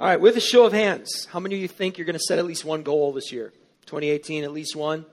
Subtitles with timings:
[0.00, 2.24] All right, with a show of hands, how many of you think you're going to
[2.26, 3.52] set at least one goal this year?
[3.84, 5.04] 2018, at least one?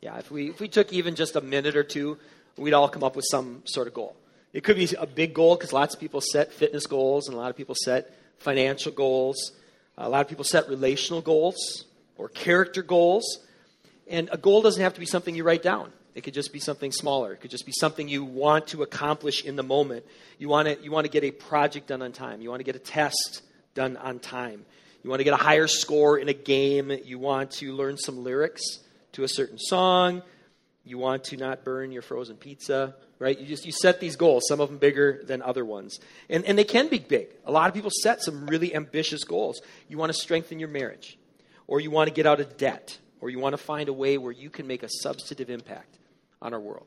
[0.00, 2.16] Yeah, if we, if we took even just a minute or two,
[2.56, 4.14] we'd all come up with some sort of goal.
[4.52, 7.40] It could be a big goal because lots of people set fitness goals and a
[7.40, 9.50] lot of people set financial goals.
[9.98, 11.84] A lot of people set relational goals
[12.16, 13.40] or character goals.
[14.06, 15.90] And a goal doesn't have to be something you write down.
[16.14, 17.32] It could just be something smaller.
[17.32, 20.06] It could just be something you want to accomplish in the moment.
[20.38, 22.40] You want to, you want to get a project done on time.
[22.40, 23.42] You want to get a test
[23.76, 24.64] done on time.
[25.04, 26.90] You want to get a higher score in a game.
[27.04, 28.80] You want to learn some lyrics
[29.12, 30.22] to a certain song.
[30.84, 33.38] You want to not burn your frozen pizza, right?
[33.38, 36.00] You just you set these goals, some of them bigger than other ones.
[36.28, 37.28] And and they can be big.
[37.44, 39.60] A lot of people set some really ambitious goals.
[39.88, 41.18] You want to strengthen your marriage,
[41.68, 44.18] or you want to get out of debt, or you want to find a way
[44.18, 45.98] where you can make a substantive impact
[46.42, 46.86] on our world.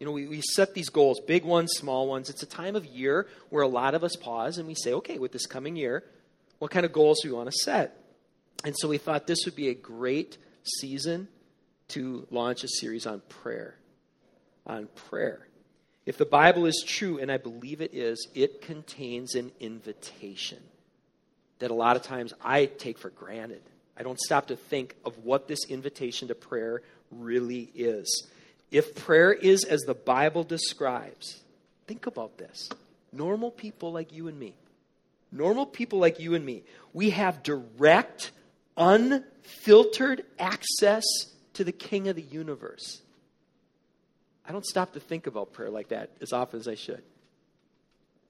[0.00, 2.30] You know, we, we set these goals, big ones, small ones.
[2.30, 5.18] It's a time of year where a lot of us pause and we say, okay,
[5.18, 6.04] with this coming year,
[6.60, 7.96] what kind of goals do we want to set?
[8.64, 11.26] And so we thought this would be a great season
[11.88, 13.74] to launch a series on prayer.
[14.66, 15.48] On prayer.
[16.06, 20.58] If the Bible is true, and I believe it is, it contains an invitation
[21.58, 23.62] that a lot of times I take for granted.
[23.96, 28.28] I don't stop to think of what this invitation to prayer really is.
[28.70, 31.40] If prayer is as the Bible describes,
[31.86, 32.68] think about this.
[33.12, 34.54] Normal people like you and me,
[35.32, 38.32] normal people like you and me, we have direct,
[38.76, 41.04] unfiltered access
[41.54, 43.00] to the King of the universe.
[44.46, 47.02] I don't stop to think about prayer like that as often as I should.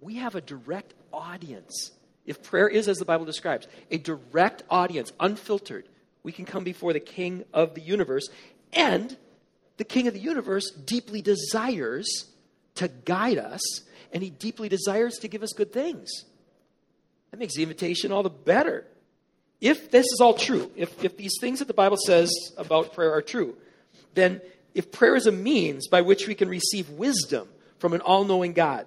[0.00, 1.92] We have a direct audience.
[2.26, 5.88] If prayer is as the Bible describes, a direct audience, unfiltered,
[6.22, 8.28] we can come before the King of the universe.
[8.72, 9.16] And
[9.78, 12.26] the King of the universe deeply desires
[12.74, 13.60] to guide us,
[14.12, 16.10] and he deeply desires to give us good things.
[17.30, 18.86] That makes the invitation all the better.
[19.60, 23.12] If this is all true, if, if these things that the Bible says about prayer
[23.12, 23.56] are true,
[24.14, 24.40] then
[24.74, 27.48] if prayer is a means by which we can receive wisdom
[27.78, 28.86] from an all knowing God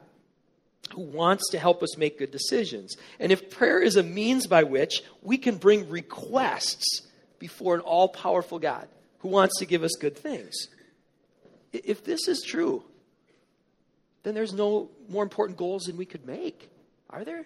[0.93, 4.63] who wants to help us make good decisions, and if prayer is a means by
[4.63, 7.01] which we can bring requests
[7.39, 8.87] before an all powerful God
[9.19, 10.67] who wants to give us good things,
[11.71, 12.83] if this is true,
[14.23, 16.69] then there's no more important goals than we could make,
[17.09, 17.45] are there?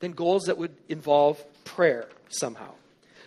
[0.00, 2.72] Than goals that would involve prayer somehow.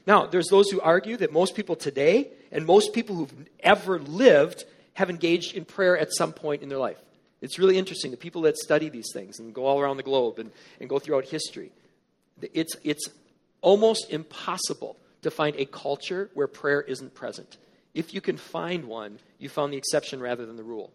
[0.05, 4.65] Now, there's those who argue that most people today and most people who've ever lived
[4.93, 6.97] have engaged in prayer at some point in their life.
[7.41, 8.11] It's really interesting.
[8.11, 10.99] The people that study these things and go all around the globe and, and go
[10.99, 11.71] throughout history,
[12.53, 13.07] it's, it's
[13.61, 17.57] almost impossible to find a culture where prayer isn't present.
[17.93, 20.91] If you can find one, you found the exception rather than the rule.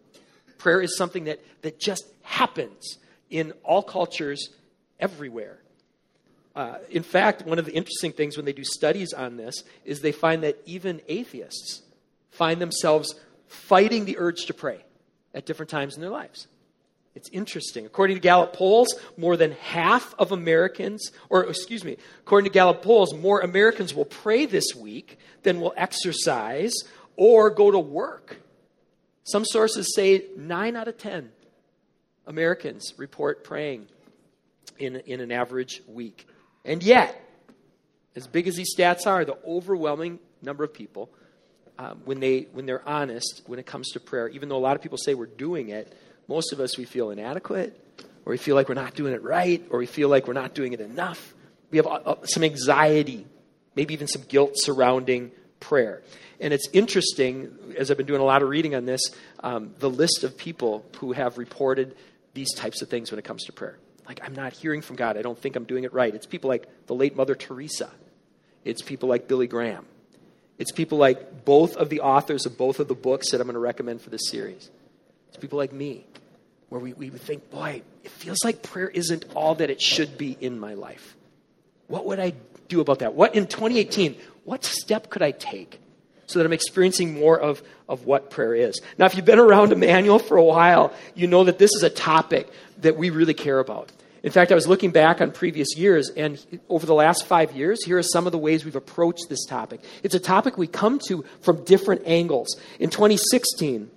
[0.57, 2.97] Prayer is something that, that just happens
[3.29, 4.49] in all cultures
[4.99, 5.59] everywhere.
[6.55, 9.99] Uh, in fact, one of the interesting things when they do studies on this is
[9.99, 11.81] they find that even atheists
[12.31, 13.15] find themselves
[13.47, 14.83] fighting the urge to pray
[15.33, 16.47] at different times in their lives.
[17.13, 17.85] It's interesting.
[17.85, 22.81] According to Gallup polls, more than half of Americans, or excuse me, according to Gallup
[22.81, 26.73] polls, more Americans will pray this week than will exercise
[27.15, 28.37] or go to work.
[29.23, 31.31] Some sources say 9 out of 10
[32.27, 33.87] Americans report praying
[34.77, 36.27] in, in an average week.
[36.65, 37.21] And yet,
[38.15, 41.09] as big as these stats are, the overwhelming number of people,
[41.77, 44.75] um, when, they, when they're honest, when it comes to prayer, even though a lot
[44.75, 45.93] of people say we're doing it,
[46.27, 47.79] most of us, we feel inadequate,
[48.25, 50.55] or we feel like we're not doing it right, or we feel like we're not
[50.55, 51.33] doing it enough.
[51.69, 53.27] We have uh, uh some anxiety,
[53.75, 56.01] maybe even some guilt surrounding prayer.
[56.39, 59.01] And it's interesting, as I've been doing a lot of reading on this,
[59.41, 61.95] um, the list of people who have reported
[62.33, 65.17] these types of things when it comes to prayer like I'm not hearing from God.
[65.17, 66.13] I don't think I'm doing it right.
[66.13, 67.89] It's people like the late Mother Teresa.
[68.63, 69.85] It's people like Billy Graham.
[70.57, 73.55] It's people like both of the authors of both of the books that I'm going
[73.55, 74.69] to recommend for this series.
[75.29, 76.05] It's people like me,
[76.69, 80.37] where we, we think, boy, it feels like prayer isn't all that it should be
[80.39, 81.15] in my life.
[81.87, 82.33] What would I
[82.69, 83.13] do about that?
[83.13, 84.15] What in 2018,
[84.45, 85.79] what step could I take
[86.27, 88.79] so that I'm experiencing more of, of what prayer is?
[88.97, 91.89] Now, if you've been around Emmanuel for a while, you know that this is a
[91.89, 92.49] topic
[92.79, 93.91] that we really care about.
[94.25, 97.85] In fact, I was looking back on previous years, and over the last five years,
[97.85, 99.81] here are some of the ways we've approached this topic.
[100.01, 102.59] It's a topic we come to from different angles.
[102.79, 103.91] In 2016,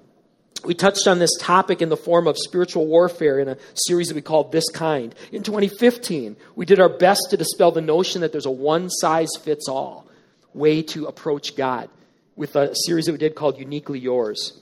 [0.64, 4.16] we touched on this topic in the form of spiritual warfare in a series that
[4.16, 5.14] we called This Kind.
[5.32, 9.30] In 2015, we did our best to dispel the notion that there's a one size
[9.40, 10.06] fits all
[10.52, 11.88] way to approach God
[12.38, 14.58] with a series that we did called Uniquely Yours.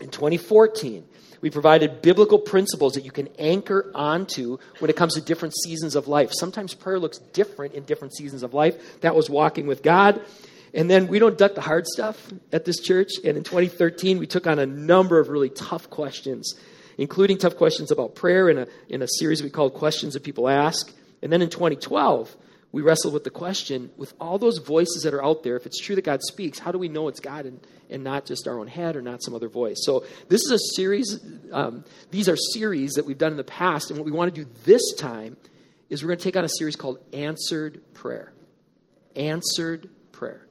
[0.00, 1.04] In 2014,
[1.40, 5.94] We provided biblical principles that you can anchor onto when it comes to different seasons
[5.94, 6.30] of life.
[6.32, 9.00] Sometimes prayer looks different in different seasons of life.
[9.02, 10.20] That was walking with God.
[10.74, 13.10] And then we don't duck the hard stuff at this church.
[13.24, 16.54] And in 2013, we took on a number of really tough questions,
[16.98, 20.48] including tough questions about prayer in a, in a series we called Questions That People
[20.48, 20.92] Ask.
[21.22, 22.36] And then in 2012,
[22.70, 25.80] we wrestled with the question with all those voices that are out there, if it's
[25.80, 28.58] true that God speaks, how do we know it's God and, and not just our
[28.58, 29.78] own head or not some other voice?
[29.84, 31.18] So, this is a series,
[31.52, 33.90] um, these are series that we've done in the past.
[33.90, 35.36] And what we want to do this time
[35.88, 38.32] is we're going to take on a series called Answered Prayer.
[39.16, 40.47] Answered Prayer.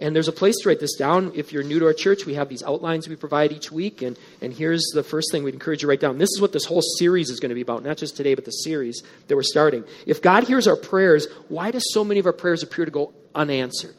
[0.00, 1.32] And there's a place to write this down.
[1.34, 4.00] If you're new to our church, we have these outlines we provide each week.
[4.00, 6.18] And, and here's the first thing we'd encourage you to write down.
[6.18, 8.44] This is what this whole series is going to be about, not just today, but
[8.44, 9.82] the series that we're starting.
[10.06, 13.12] If God hears our prayers, why do so many of our prayers appear to go
[13.34, 13.96] unanswered?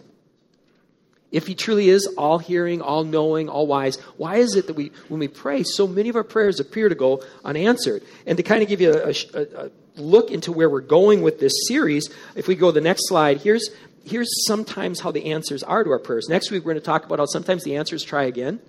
[1.34, 4.94] If He truly is all hearing, all knowing, all wise, why is it that we,
[5.10, 8.04] when we pray, so many of our prayers appear to go unanswered?
[8.25, 11.40] And to kind of give you a, a, a look into where we're going with
[11.40, 13.69] this series, if we go to the next slide, here's
[14.09, 16.27] here's sometimes how the answers are to our prayers.
[16.27, 18.59] Next week, we're going to talk about how sometimes the answers try again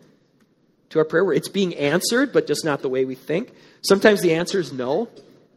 [0.90, 3.52] to our prayer, where it's being answered, but just not the way we think.
[3.82, 5.08] Sometimes the answer is no.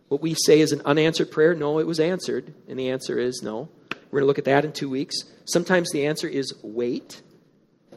[0.08, 2.54] What we say is an unanswered prayer, no, it was answered.
[2.68, 3.70] And the answer is no.
[4.12, 5.16] We're going to look at that in two weeks.
[5.46, 7.22] Sometimes the answer is wait.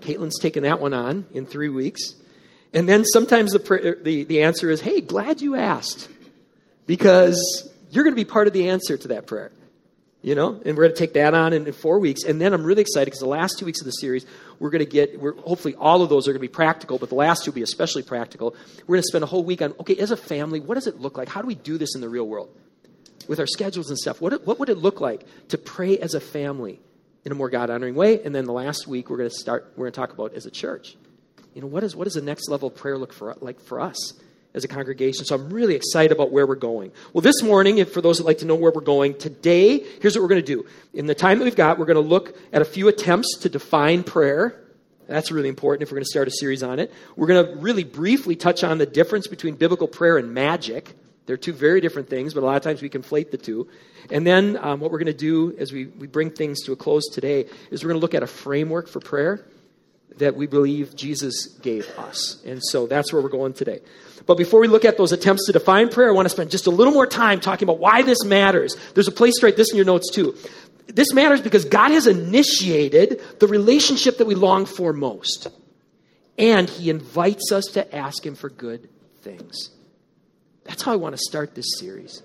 [0.00, 2.14] Caitlin's taken that one on in three weeks.
[2.72, 6.08] And then sometimes the, prayer, the, the answer is, hey, glad you asked,
[6.86, 9.52] because you're going to be part of the answer to that prayer
[10.26, 12.25] you know and we're going to take that on in, in four weeks.
[12.25, 14.26] And then i'm really excited because the last two weeks of the series
[14.58, 17.08] we're going to get we're, hopefully all of those are going to be practical but
[17.08, 18.55] the last two will be especially practical.
[18.87, 21.00] We're going to spend a whole week on okay as a family what does it
[21.00, 21.28] look like?
[21.28, 22.50] How do we do this in the real world?
[23.28, 26.20] With our schedules and stuff what, what would it look like to pray as a
[26.20, 26.81] family
[27.25, 28.20] in a more god honoring way?
[28.23, 30.44] And then the last week we're going to start we're going to talk about as
[30.44, 30.96] a church.
[31.55, 33.81] You know what is what does the next level of prayer look for like for
[33.81, 34.14] us
[34.56, 35.24] as a congregation.
[35.26, 36.90] So I'm really excited about where we're going.
[37.12, 40.16] Well, this morning, if for those that like to know where we're going, today, here's
[40.16, 40.66] what we're going to do.
[40.94, 43.50] In the time that we've got, we're going to look at a few attempts to
[43.50, 44.58] define prayer.
[45.06, 46.92] That's really important if we're going to start a series on it.
[47.14, 50.94] We're going to really briefly touch on the difference between biblical prayer and magic.
[51.26, 53.68] They're two very different things, but a lot of times we conflate the two.
[54.10, 56.76] And then um, what we're going to do as we, we bring things to a
[56.76, 59.44] close today is we're going to look at a framework for prayer
[60.18, 62.42] that we believe Jesus gave us.
[62.44, 63.80] And so that's where we're going today.
[64.26, 66.66] But before we look at those attempts to define prayer, I want to spend just
[66.66, 68.76] a little more time talking about why this matters.
[68.94, 70.34] There's a place to write this in your notes too.
[70.86, 75.48] This matters because God has initiated the relationship that we long for most.
[76.38, 78.88] And He invites us to ask Him for good
[79.22, 79.70] things.
[80.64, 82.22] That's how I want to start this series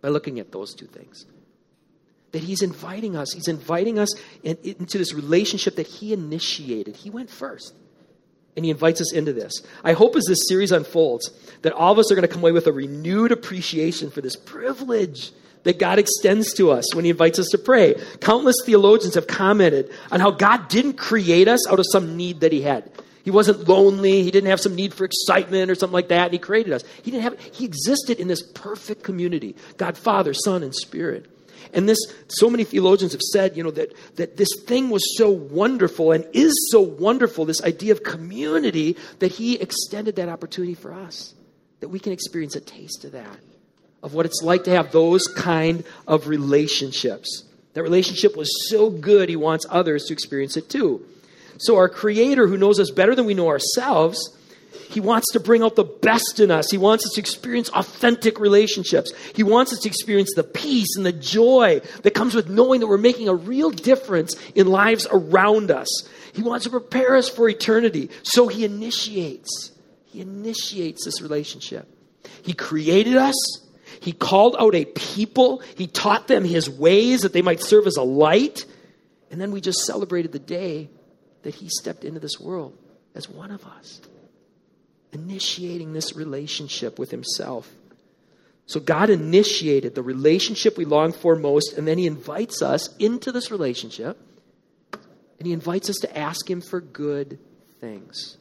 [0.00, 1.26] by looking at those two things.
[2.36, 6.96] That He's inviting us, He's inviting us into this relationship that He initiated.
[6.96, 7.74] He went first
[8.56, 9.62] and he invites us into this.
[9.84, 11.30] I hope as this series unfolds
[11.62, 14.36] that all of us are going to come away with a renewed appreciation for this
[14.36, 15.30] privilege
[15.64, 17.94] that God extends to us when he invites us to pray.
[18.20, 22.52] Countless theologians have commented on how God didn't create us out of some need that
[22.52, 22.90] he had.
[23.24, 26.32] He wasn't lonely, he didn't have some need for excitement or something like that, and
[26.32, 26.84] he created us.
[27.02, 29.56] He didn't have he existed in this perfect community.
[29.76, 31.26] God Father, Son, and Spirit.
[31.72, 31.98] And this,
[32.28, 36.26] so many theologians have said, you know, that, that this thing was so wonderful and
[36.32, 41.34] is so wonderful, this idea of community, that he extended that opportunity for us,
[41.80, 43.38] that we can experience a taste of that,
[44.02, 47.44] of what it's like to have those kind of relationships.
[47.74, 51.04] That relationship was so good, he wants others to experience it too.
[51.58, 54.35] So, our Creator, who knows us better than we know ourselves,
[54.88, 56.70] he wants to bring out the best in us.
[56.70, 59.12] He wants us to experience authentic relationships.
[59.34, 62.86] He wants us to experience the peace and the joy that comes with knowing that
[62.86, 65.88] we're making a real difference in lives around us.
[66.32, 68.10] He wants to prepare us for eternity.
[68.22, 69.72] So he initiates.
[70.04, 71.88] He initiates this relationship.
[72.42, 73.34] He created us.
[74.00, 75.62] He called out a people.
[75.76, 78.66] He taught them his ways that they might serve as a light.
[79.30, 80.90] And then we just celebrated the day
[81.42, 82.76] that he stepped into this world
[83.14, 84.00] as one of us
[85.12, 87.70] initiating this relationship with Himself.
[88.66, 93.30] So God initiated the relationship we long for most, and then He invites us into
[93.32, 94.18] this relationship,
[95.38, 97.38] and He invites us to ask Him for good
[97.80, 98.36] things.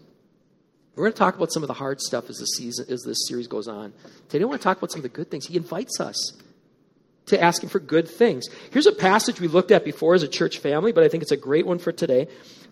[0.95, 3.27] We're going to talk about some of the hard stuff as the season as this
[3.27, 3.93] series goes on.
[4.29, 5.45] Today, I want to talk about some of the good things.
[5.45, 6.31] He invites us
[7.27, 8.45] to ask Him for good things.
[8.71, 11.31] Here's a passage we looked at before as a church family, but I think it's
[11.31, 12.27] a great one for today.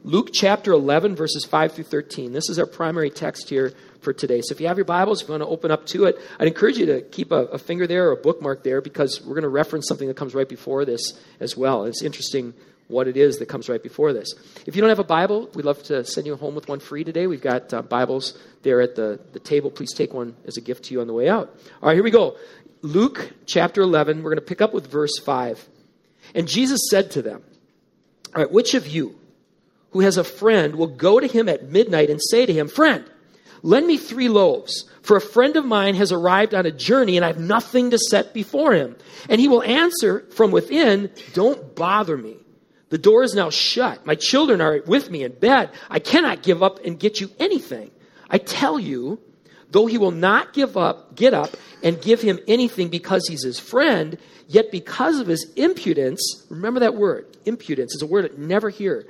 [0.05, 2.33] Luke chapter 11, verses 5 through 13.
[2.33, 4.41] This is our primary text here for today.
[4.41, 6.47] So if you have your Bibles, if you want to open up to it, I'd
[6.47, 9.43] encourage you to keep a, a finger there or a bookmark there because we're going
[9.43, 11.85] to reference something that comes right before this as well.
[11.85, 12.53] It's interesting
[12.87, 14.33] what it is that comes right before this.
[14.65, 17.03] If you don't have a Bible, we'd love to send you home with one free
[17.03, 17.27] today.
[17.27, 19.71] We've got uh, Bibles there at the, the table.
[19.71, 21.55] Please take one as a gift to you on the way out.
[21.81, 22.35] All right, here we go.
[22.83, 25.67] Luke chapter 11, we're going to pick up with verse 5.
[26.35, 27.41] And Jesus said to them,
[28.35, 29.17] All right, which of you
[29.91, 33.05] who has a friend will go to him at midnight and say to him, Friend,
[33.61, 37.23] lend me three loaves, for a friend of mine has arrived on a journey and
[37.23, 38.97] I have nothing to set before him.
[39.29, 42.35] And he will answer from within, Don't bother me.
[42.89, 44.05] The door is now shut.
[44.05, 45.69] My children are with me in bed.
[45.89, 47.91] I cannot give up and get you anything.
[48.29, 49.21] I tell you,
[49.73, 53.59] though he will not give up, get up and give him anything because he's his
[53.59, 58.69] friend, yet because of his impudence, remember that word, impudence is a word that never
[58.69, 59.05] hear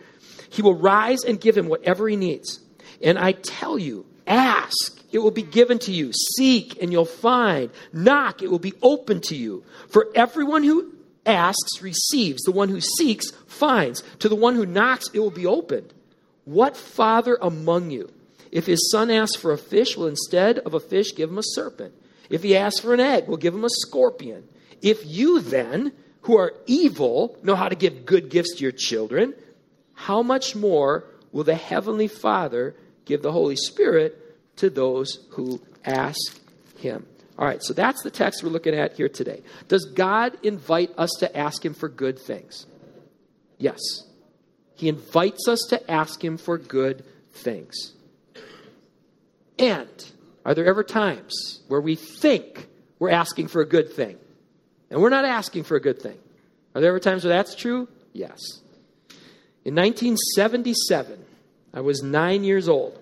[0.54, 2.60] he will rise and give him whatever he needs.
[3.02, 6.12] And I tell you, ask, it will be given to you.
[6.38, 7.72] Seek, and you'll find.
[7.92, 9.64] Knock, it will be open to you.
[9.90, 10.94] For everyone who
[11.26, 12.44] asks receives.
[12.44, 14.04] The one who seeks finds.
[14.20, 15.92] To the one who knocks, it will be opened.
[16.46, 18.12] What father among you,
[18.54, 21.44] if his son asks for a fish, will instead of a fish give him a
[21.44, 21.96] serpent?
[22.30, 24.48] If he asks for an egg, will give him a scorpion?
[24.80, 25.92] If you then,
[26.22, 29.34] who are evil, know how to give good gifts to your children,
[29.96, 34.20] how much more will the Heavenly Father give the Holy Spirit
[34.58, 36.40] to those who ask
[36.78, 37.08] Him?
[37.40, 39.42] All right, so that's the text we're looking at here today.
[39.68, 42.68] Does God invite us to ask Him for good things?
[43.58, 43.80] Yes.
[44.76, 47.94] He invites us to ask Him for good things.
[49.60, 50.12] And
[50.46, 52.68] are there ever times where we think
[53.00, 54.18] we're asking for a good thing
[54.90, 56.18] and we're not asking for a good thing?
[56.76, 57.88] Are there ever times where that's true?
[58.14, 58.40] Yes.
[59.66, 61.24] In 1977,
[61.74, 63.00] I was nine years old.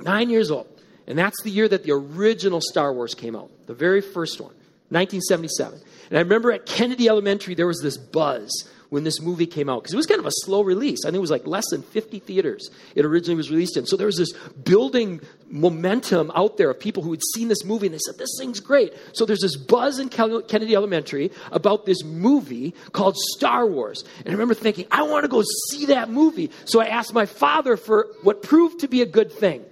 [0.00, 0.68] Nine years old.
[1.06, 4.54] And that's the year that the original Star Wars came out, the very first one,
[4.88, 5.80] 1977.
[6.08, 9.82] And I remember at Kennedy Elementary, there was this buzz when this movie came out
[9.82, 11.04] because it was kind of a slow release.
[11.04, 13.86] I think it was like less than 50 theaters it originally was released in.
[13.86, 14.32] So there was this
[14.62, 15.20] building
[15.50, 18.60] momentum out there of people who had seen this movie and they said, This thing's
[18.60, 18.94] great.
[19.12, 24.04] So there's this buzz in Kennedy Elementary about this movie called Star Wars.
[24.20, 26.52] And I remember thinking, I want to go see that movie.
[26.64, 29.64] So I asked my father for what proved to be a good thing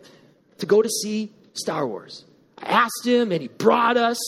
[0.58, 2.24] to go to see Star Wars.
[2.58, 4.18] I asked him and he brought us,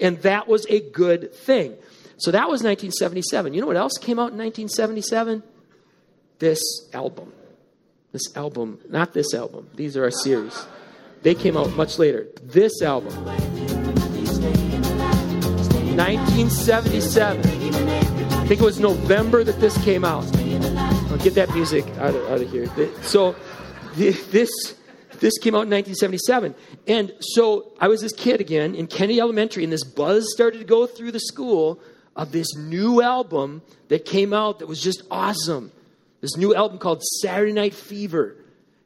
[0.00, 1.74] and that was a good thing.
[2.24, 3.52] So that was 1977.
[3.52, 5.42] You know what else came out in 1977?
[6.38, 6.58] This
[6.94, 7.34] album.
[8.12, 9.68] This album, not this album.
[9.74, 10.66] These are a series.
[11.20, 12.26] They came out much later.
[12.42, 13.14] This album.
[15.98, 17.40] 1977.
[17.44, 20.24] I think it was November that this came out.
[21.10, 22.70] I'll get that music out of, out of here.
[23.02, 23.36] So
[23.96, 24.76] this
[25.20, 26.54] this came out in 1977.
[26.86, 30.64] And so I was this kid again in Kennedy Elementary, and this buzz started to
[30.64, 31.82] go through the school
[32.16, 35.72] of this new album that came out that was just awesome.
[36.20, 38.36] This new album called Saturday Night Fever.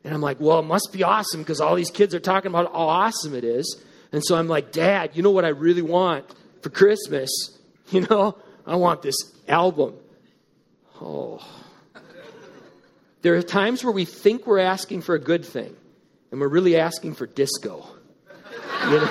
[0.05, 2.73] And I'm like, well, it must be awesome because all these kids are talking about
[2.73, 3.81] how awesome it is.
[4.13, 6.25] And so I'm like, Dad, you know what I really want
[6.63, 7.31] for Christmas?
[7.91, 9.17] You know, I want this
[9.49, 9.95] album.
[11.01, 11.43] Oh.
[13.23, 15.75] There are times where we think we're asking for a good thing,
[16.31, 17.87] and we're really asking for disco.
[18.91, 19.11] You know?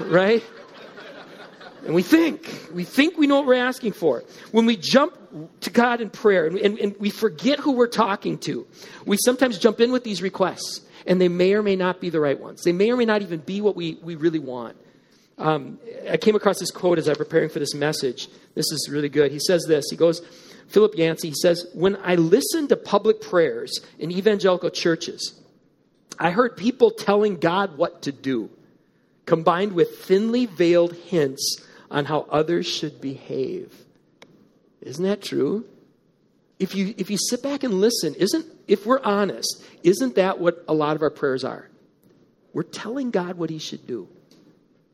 [0.02, 0.42] right?
[1.84, 4.24] And we think, we think we know what we're asking for.
[4.52, 5.14] When we jump
[5.60, 8.66] to God in prayer and, and, and, we forget who we're talking to,
[9.06, 12.20] we sometimes jump in with these requests, and they may or may not be the
[12.20, 12.62] right ones.
[12.62, 14.76] They may or may not even be what we, we really want.
[15.38, 15.78] Um,
[16.10, 18.28] I came across this quote as I was preparing for this message.
[18.54, 19.30] This is really good.
[19.30, 20.20] He says this He goes,
[20.68, 25.40] Philip Yancey, he says, When I listened to public prayers in evangelical churches,
[26.18, 28.50] I heard people telling God what to do,
[29.24, 33.72] combined with thinly veiled hints on how others should behave.
[34.80, 35.64] Isn't that true?
[36.58, 40.64] If you, if you sit back and listen, isn't, if we're honest, isn't that what
[40.68, 41.68] a lot of our prayers are?
[42.52, 44.08] We're telling God what He should do.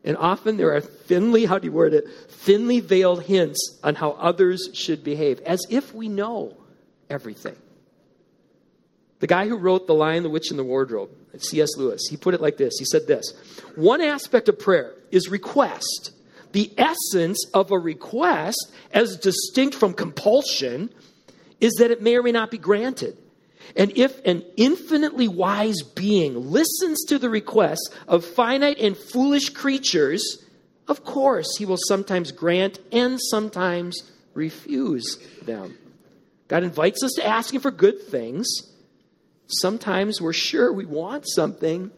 [0.04, 2.04] And often there are thinly, how do you word it?
[2.28, 6.54] Thinly veiled hints on how others should behave, as if we know
[7.08, 7.56] everything.
[9.20, 11.08] The guy who wrote The Lion, the Witch, and the Wardrobe,
[11.38, 11.70] C.S.
[11.78, 12.74] Lewis, he put it like this.
[12.78, 13.32] He said this
[13.76, 16.12] One aspect of prayer is request
[16.54, 20.88] the essence of a request, as distinct from compulsion,
[21.61, 23.18] is that it may or may not be granted.
[23.75, 30.23] And if an infinitely wise being listens to the requests of finite and foolish creatures,
[30.87, 34.02] Of course, He will sometimes grant and sometimes
[34.34, 35.78] refuse them.
[36.49, 38.46] God invites us to ask Him for good things.
[39.46, 41.90] Sometimes we're sure we want something,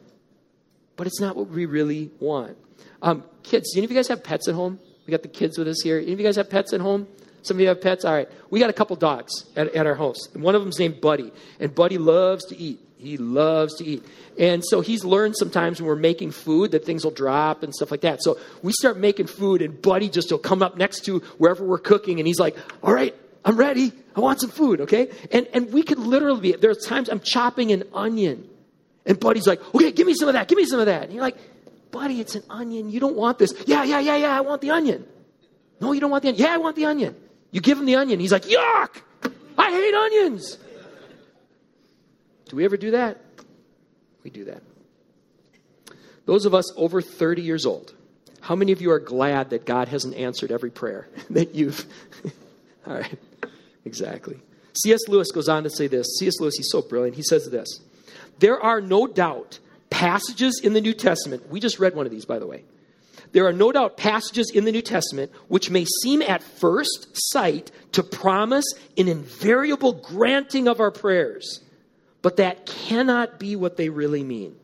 [0.97, 2.57] but it's not what we really want.
[3.03, 4.79] Um, kids, do any of you guys have pets at home?
[5.07, 5.99] We got the kids with us here.
[5.99, 7.07] Any of you guys have pets at home?
[7.43, 8.05] Some of you have pets?
[8.05, 8.29] All right.
[8.51, 10.19] We got a couple dogs at, at our house.
[10.35, 11.33] And one of them's named Buddy.
[11.61, 12.81] And Buddy loves to eat.
[12.99, 14.05] He loves to eat.
[14.39, 17.91] And so he's learned sometimes when we're making food that things will drop and stuff
[17.91, 18.23] like that.
[18.23, 21.79] So we start making food, and Buddy just will come up next to wherever we're
[21.79, 23.93] cooking, and he's like, All right, I'm ready.
[24.15, 25.11] I want some food, okay?
[25.31, 28.49] And, and we could literally be, there's times I'm chopping an onion,
[29.05, 31.05] and Buddy's like, Okay, give me some of that, give me some of that.
[31.05, 31.37] And you're like,
[31.97, 32.91] Buddy, it's an onion.
[32.91, 33.55] You don't want this.
[33.67, 35.07] Yeah, yeah, yeah, yeah, I want the onion.
[35.81, 36.45] No, you don't want the onion.
[36.45, 37.17] Yeah, I want the onion.
[37.53, 38.21] You give him the onion.
[38.21, 39.01] He's like, Yuck!
[39.57, 40.59] I hate onions.
[42.51, 43.19] Do we ever do that?
[44.23, 44.63] We do that.
[46.27, 47.95] Those of us over 30 years old,
[48.41, 51.87] how many of you are glad that God hasn't answered every prayer that you've.
[52.87, 53.19] All right,
[53.87, 54.39] exactly.
[54.85, 55.09] C.S.
[55.09, 56.07] Lewis goes on to say this.
[56.19, 56.35] C.S.
[56.41, 57.17] Lewis, he's so brilliant.
[57.17, 57.81] He says this
[58.39, 59.61] There are no doubt
[59.97, 61.49] passages in the New Testament.
[61.49, 62.65] We just read one of these, by the way.
[63.33, 67.71] There are no doubt passages in the New Testament which may seem at first sight
[67.93, 68.67] to promise
[68.99, 71.61] an invariable granting of our prayers.
[72.21, 74.57] But that cannot be what they really mean.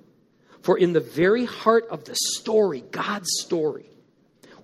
[0.61, 3.87] For in the very heart of the story, God's story,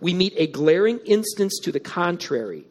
[0.00, 2.64] we meet a glaring instance to the contrary.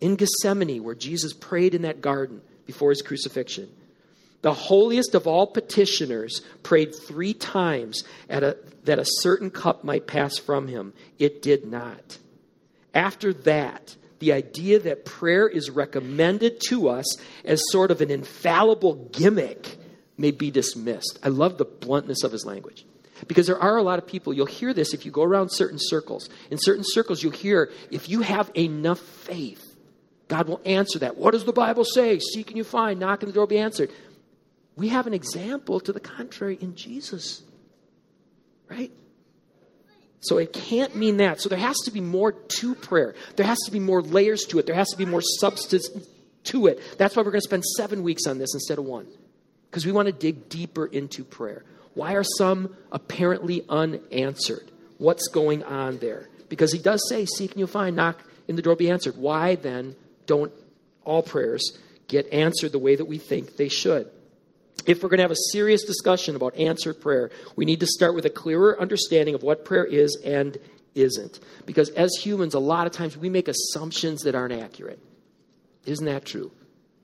[0.00, 3.68] In Gethsemane, where Jesus prayed in that garden before his crucifixion,
[4.46, 10.38] the holiest of all petitioners prayed three times a, that a certain cup might pass
[10.38, 10.92] from him.
[11.18, 12.18] It did not.
[12.94, 18.94] After that, the idea that prayer is recommended to us as sort of an infallible
[19.10, 19.78] gimmick
[20.16, 21.18] may be dismissed.
[21.24, 22.86] I love the bluntness of his language.
[23.26, 25.80] Because there are a lot of people, you'll hear this if you go around certain
[25.80, 26.30] circles.
[26.52, 29.76] In certain circles, you'll hear if you have enough faith,
[30.28, 31.16] God will answer that.
[31.16, 32.18] What does the Bible say?
[32.18, 33.90] Seek and you find, knock and the door will be answered.
[34.76, 37.42] We have an example to the contrary in Jesus.
[38.68, 38.92] Right?
[40.20, 41.40] So it can't mean that.
[41.40, 43.14] So there has to be more to prayer.
[43.36, 44.66] There has to be more layers to it.
[44.66, 45.88] There has to be more substance
[46.44, 46.80] to it.
[46.98, 49.06] That's why we're going to spend seven weeks on this instead of one.
[49.70, 51.64] Because we want to dig deeper into prayer.
[51.94, 54.70] Why are some apparently unanswered?
[54.98, 56.28] What's going on there?
[56.48, 59.16] Because he does say, Seek and you'll find, knock and the door be answered.
[59.16, 60.52] Why then don't
[61.04, 61.78] all prayers
[62.08, 64.10] get answered the way that we think they should?
[64.84, 68.14] If we're going to have a serious discussion about answered prayer, we need to start
[68.14, 70.58] with a clearer understanding of what prayer is and
[70.94, 71.40] isn't.
[71.64, 75.00] Because as humans, a lot of times we make assumptions that aren't accurate.
[75.84, 76.50] Isn't that true?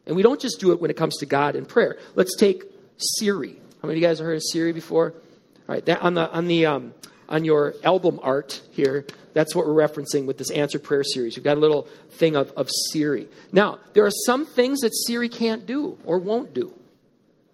[0.07, 1.99] And we don't just do it when it comes to God and prayer.
[2.15, 2.65] Let's take
[2.97, 3.61] Siri.
[3.81, 5.13] How many of you guys have heard of Siri before?
[5.13, 6.95] All right, that on the on the um,
[7.29, 11.37] on your album art here, that's what we're referencing with this answered prayer series.
[11.37, 13.29] We've got a little thing of, of Siri.
[13.53, 16.75] Now, there are some things that Siri can't do or won't do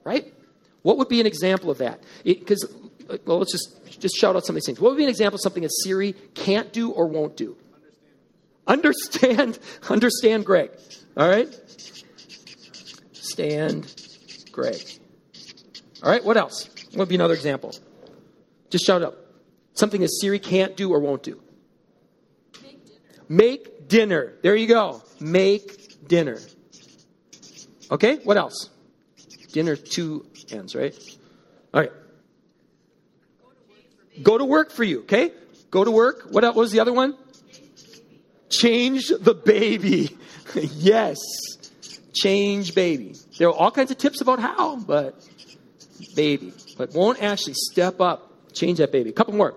[0.08, 0.32] right?
[0.82, 2.02] What would be an example of that?
[2.24, 2.64] Because,
[3.10, 4.80] uh, well, let's just, just shout out some of these things.
[4.80, 7.56] What would be an example of something that Siri can't do or won't do?
[8.66, 10.70] Understand, understand Greg.
[11.16, 11.48] All right?
[13.12, 13.94] Stand
[14.50, 14.80] Greg.
[16.02, 16.68] All right, what else?
[16.90, 17.74] What would be another example?
[18.70, 19.18] Just shout out.
[19.74, 21.40] Something that Siri can't do or won't do.
[22.62, 23.24] Make dinner.
[23.28, 24.34] Make dinner.
[24.42, 25.02] There you go.
[25.20, 26.38] Make dinner.
[27.90, 28.70] Okay, what else?
[29.52, 30.94] Dinner two ends, right?
[31.72, 31.92] All right.
[34.22, 35.32] Go to work for you, okay?
[35.70, 36.26] Go to work.
[36.30, 37.16] What was the other one?
[38.50, 40.16] Change the baby.
[40.54, 41.18] yes.
[42.14, 43.14] Change baby.
[43.38, 45.14] There are all kinds of tips about how, but
[46.14, 46.52] baby.
[46.76, 49.10] But won't actually step up, change that baby.
[49.10, 49.54] A couple more.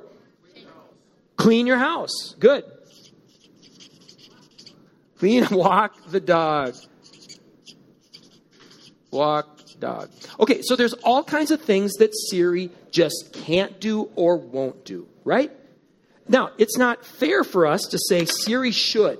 [1.37, 2.35] Clean your house.
[2.37, 2.65] Good.
[5.17, 6.75] Clean, walk the dog.
[9.09, 10.09] Walk dog.
[10.39, 15.07] Okay, so there's all kinds of things that Siri just can't do or won't do,
[15.25, 15.51] right?
[16.29, 19.19] Now, it's not fair for us to say Siri should.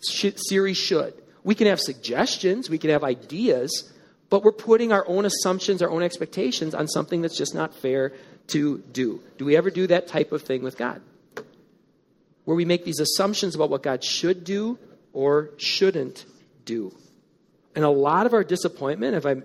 [0.00, 1.14] Siri should.
[1.42, 3.92] We can have suggestions, we can have ideas,
[4.28, 8.12] but we're putting our own assumptions, our own expectations on something that's just not fair
[8.48, 9.22] to do.
[9.38, 11.00] Do we ever do that type of thing with God?
[12.44, 14.78] Where we make these assumptions about what God should do
[15.12, 16.26] or shouldn't
[16.64, 16.94] do.
[17.76, 19.36] And a lot of our disappointment, if I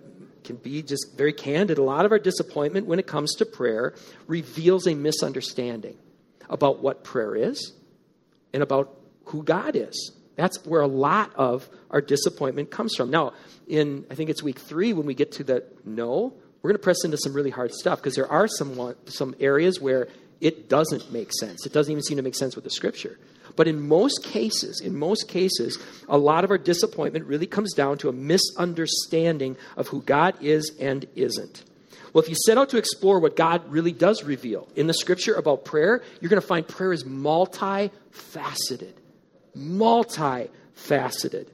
[0.43, 3.93] can be just very candid, a lot of our disappointment when it comes to prayer
[4.25, 5.97] reveals a misunderstanding
[6.49, 7.73] about what prayer is
[8.53, 10.13] and about who God is.
[10.35, 13.11] That's where a lot of our disappointment comes from.
[13.11, 13.33] Now,
[13.67, 16.83] in I think it's week three when we get to the no, we're going to
[16.83, 20.07] press into some really hard stuff because there are some some areas where
[20.39, 21.65] it doesn't make sense.
[21.65, 23.19] It doesn't even seem to make sense with the scripture.
[23.55, 27.97] But in most cases, in most cases, a lot of our disappointment really comes down
[27.99, 31.63] to a misunderstanding of who God is and isn't.
[32.13, 35.35] Well, if you set out to explore what God really does reveal in the scripture
[35.35, 38.93] about prayer, you're going to find prayer is multifaceted.
[39.57, 41.47] Multifaceted.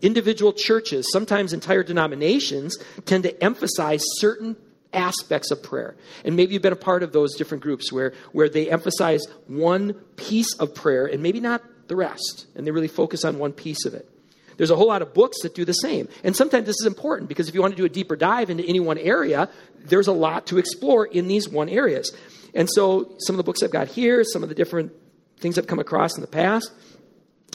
[0.00, 4.56] Individual churches, sometimes entire denominations, tend to emphasize certain
[4.92, 5.96] aspects of prayer.
[6.24, 9.94] And maybe you've been a part of those different groups where, where they emphasize one
[10.16, 13.84] piece of prayer and maybe not the rest, and they really focus on one piece
[13.84, 14.08] of it.
[14.56, 16.08] There's a whole lot of books that do the same.
[16.22, 18.64] And sometimes this is important because if you want to do a deeper dive into
[18.64, 19.48] any one area,
[19.86, 22.14] there's a lot to explore in these one areas.
[22.54, 24.92] And so some of the books I've got here, some of the different
[25.38, 26.70] things I've come across in the past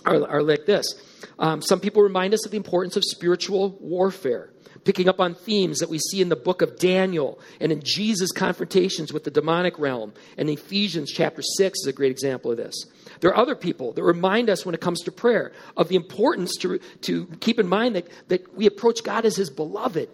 [0.06, 0.96] are, are like this.
[1.40, 4.52] Um, some people remind us of the importance of spiritual warfare
[4.84, 8.32] picking up on themes that we see in the book of Daniel and in Jesus'
[8.32, 10.14] confrontations with the demonic realm.
[10.38, 12.86] And Ephesians chapter 6 is a great example of this.
[13.20, 16.56] There are other people that remind us when it comes to prayer of the importance
[16.58, 20.10] to, to keep in mind that, that we approach God as his beloved.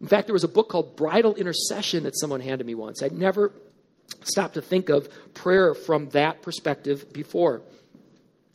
[0.00, 3.02] In fact, there was a book called Bridal Intercession that someone handed me once.
[3.02, 3.52] I'd never
[4.22, 7.62] stopped to think of prayer from that perspective before.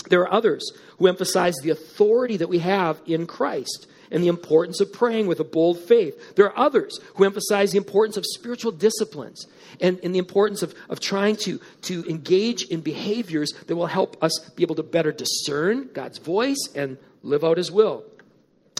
[0.09, 4.79] There are others who emphasize the authority that we have in Christ and the importance
[4.79, 6.35] of praying with a bold faith.
[6.35, 9.45] There are others who emphasize the importance of spiritual disciplines
[9.81, 14.21] and, and the importance of, of trying to, to engage in behaviors that will help
[14.23, 18.03] us be able to better discern God's voice and live out His will.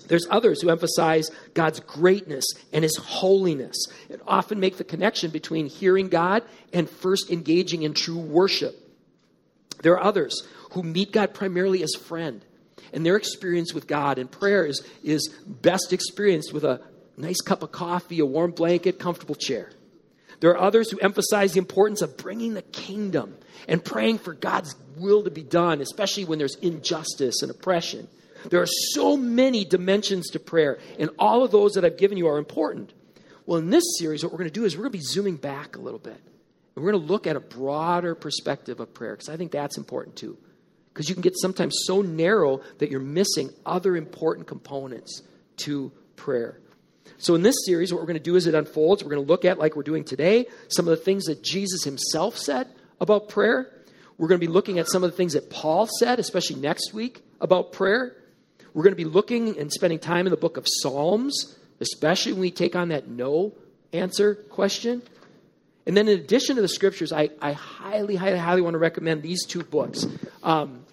[0.08, 3.78] There's others who emphasize God's greatness and His holiness
[4.10, 8.76] and often make the connection between hearing God and first engaging in true worship.
[9.84, 12.44] There are others who meet God primarily as friend
[12.94, 16.82] and their experience with God and prayer is, is best experienced with a
[17.18, 19.72] nice cup of coffee, a warm blanket, comfortable chair.
[20.40, 23.36] There are others who emphasize the importance of bringing the kingdom
[23.68, 28.08] and praying for God's will to be done, especially when there's injustice and oppression.
[28.50, 32.28] There are so many dimensions to prayer, and all of those that I've given you
[32.28, 32.94] are important.
[33.46, 35.36] Well, in this series, what we're going to do is we're going to be zooming
[35.36, 36.22] back a little bit.
[36.76, 39.78] And we're going to look at a broader perspective of prayer, because I think that's
[39.78, 40.38] important too
[40.94, 45.22] because you can get sometimes so narrow that you're missing other important components
[45.58, 46.60] to prayer.
[47.18, 49.28] So, in this series, what we're going to do as it unfolds, we're going to
[49.28, 52.68] look at, like we're doing today, some of the things that Jesus himself said
[53.02, 53.72] about prayer.
[54.18, 56.94] We're going to be looking at some of the things that Paul said, especially next
[56.94, 58.16] week, about prayer.
[58.74, 62.42] We're going to be looking and spending time in the book of Psalms, especially when
[62.42, 63.54] we take on that no
[63.94, 65.02] answer question.
[65.90, 69.24] And then, in addition to the scriptures, I, I highly, highly, highly want to recommend
[69.24, 70.06] these two books.
[70.44, 70.86] Um,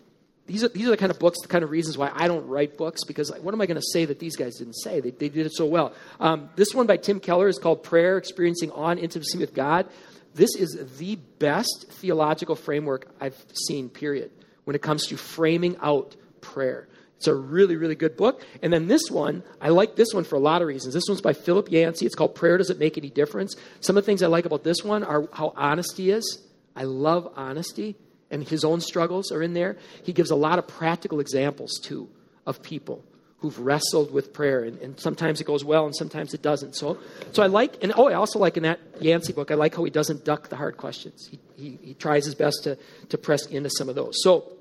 [0.47, 2.47] these are, these are the kind of books, the kind of reasons why I don't
[2.47, 5.01] write books, because what am I going to say that these guys didn't say?
[5.01, 5.93] They, they did it so well.
[6.19, 9.87] Um, this one by Tim Keller is called Prayer Experiencing On Intimacy with God.
[10.35, 14.31] This is the best theological framework I've seen, period,
[14.65, 16.89] when it comes to framing out prayer.
[17.17, 18.45] It's a really, really good book.
[18.63, 20.93] And then this one, I like this one for a lot of reasons.
[20.93, 22.05] This one's by Philip Yancey.
[22.05, 23.57] It's called Prayer Does It Make Any Difference?
[23.81, 26.43] Some of the things I like about this one are how honest he is.
[26.75, 27.97] I love honesty,
[28.31, 29.79] and his own struggles are in there.
[30.03, 32.11] He gives a lot of practical examples, too,
[32.45, 33.03] of people
[33.39, 34.65] who've wrestled with prayer.
[34.65, 36.75] And, and sometimes it goes well, and sometimes it doesn't.
[36.75, 36.99] So,
[37.33, 39.85] so I like, and oh, I also like in that Yancey book, I like how
[39.85, 41.29] he doesn't duck the hard questions.
[41.31, 42.77] He, he, he tries his best to,
[43.09, 44.23] to press into some of those.
[44.23, 44.53] So,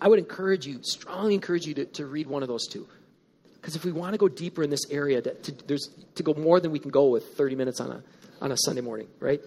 [0.00, 2.86] I would encourage you, strongly encourage you to, to read one of those two.
[3.60, 6.32] Because if we want to go deeper in this area, that to, there's, to go
[6.34, 8.02] more than we can go with 30 minutes on a,
[8.40, 9.40] on a Sunday morning, right?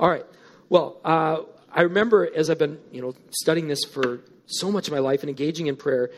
[0.00, 0.26] All right.
[0.68, 4.92] Well, uh, I remember as I've been, you know, studying this for so much of
[4.92, 6.10] my life and engaging in prayer,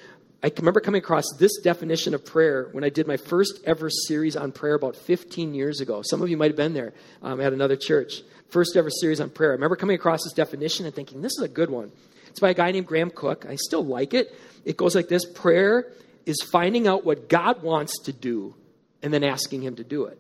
[0.42, 4.36] I remember coming across this definition of prayer when I did my first ever series
[4.36, 6.02] on prayer about 15 years ago.
[6.02, 6.92] Some of you might have been there
[7.22, 8.22] um, at another church.
[8.50, 9.50] First ever series on prayer.
[9.50, 11.92] I remember coming across this definition and thinking, this is a good one.
[12.34, 13.46] It's by a guy named Graham Cooke.
[13.48, 14.36] I still like it.
[14.64, 15.92] It goes like this Prayer
[16.26, 18.56] is finding out what God wants to do
[19.04, 20.18] and then asking Him to do it.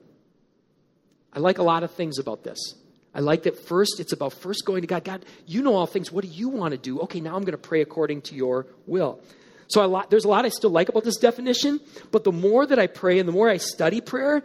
[1.32, 2.76] I like a lot of things about this.
[3.12, 5.02] I like that first, it's about first going to God.
[5.02, 6.12] God, you know all things.
[6.12, 7.00] What do you want to do?
[7.00, 9.20] Okay, now I'm going to pray according to your will.
[9.66, 11.80] So lot, there's a lot I still like about this definition,
[12.12, 14.44] but the more that I pray and the more I study prayer,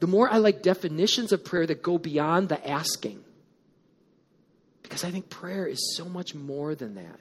[0.00, 3.22] the more I like definitions of prayer that go beyond the asking.
[4.84, 7.18] Because I think prayer is so much more than that.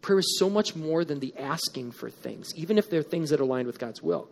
[0.00, 3.40] Prayer is so much more than the asking for things, even if they're things that
[3.40, 4.30] are aligned with God's will.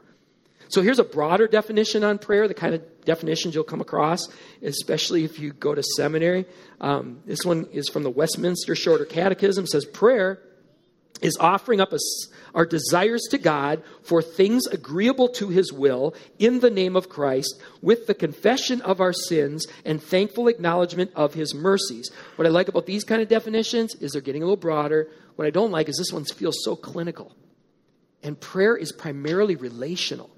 [0.70, 4.28] So here's a broader definition on prayer, the kind of definitions you'll come across,
[4.62, 6.46] especially if you go to seminary.
[6.80, 9.64] Um, this one is from the Westminster Shorter Catechism.
[9.64, 10.40] It says prayer
[11.20, 11.98] is offering up a,
[12.54, 17.60] our desires to God for things agreeable to his will in the name of Christ
[17.82, 22.10] with the confession of our sins and thankful acknowledgement of his mercies.
[22.36, 25.08] What I like about these kind of definitions is they're getting a little broader.
[25.36, 27.34] What I don't like is this one feels so clinical.
[28.22, 30.30] And prayer is primarily relational.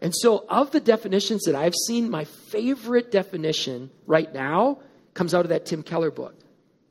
[0.00, 4.78] And so, of the definitions that I've seen, my favorite definition right now
[5.12, 6.34] comes out of that Tim Keller book.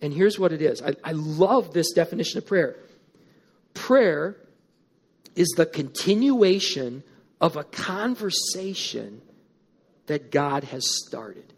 [0.01, 2.75] And here's what it is I, I love this definition of prayer.
[3.73, 4.37] Prayer
[5.35, 7.03] is the continuation
[7.39, 9.21] of a conversation
[10.07, 11.53] that God has started.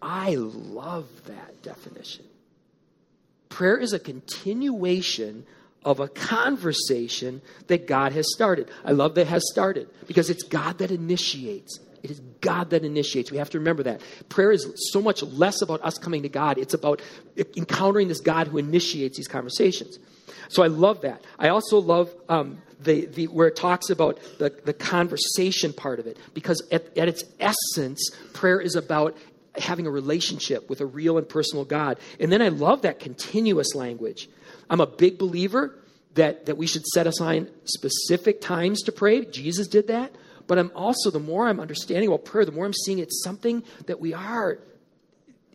[0.00, 2.24] I love that definition.
[3.48, 5.46] Prayer is a continuation
[5.84, 8.68] of a conversation that God has started.
[8.84, 11.78] I love that has started because it's God that initiates.
[11.78, 13.30] It is God that initiates.
[13.30, 14.00] We have to remember that.
[14.28, 17.00] Prayer is so much less about us coming to God, it's about
[17.56, 19.98] encountering this God who initiates these conversations.
[20.48, 21.24] So I love that.
[21.38, 26.06] I also love um, the, the, where it talks about the, the conversation part of
[26.06, 29.16] it because at, at its essence, prayer is about
[29.56, 31.98] having a relationship with a real and personal God.
[32.18, 34.28] And then I love that continuous language.
[34.68, 35.78] I'm a big believer
[36.14, 39.24] that, that we should set aside specific times to pray.
[39.24, 40.14] Jesus did that.
[40.52, 43.62] But I'm also, the more I'm understanding about prayer, the more I'm seeing it's something
[43.86, 44.58] that we are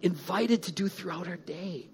[0.01, 1.85] invited to do throughout our day.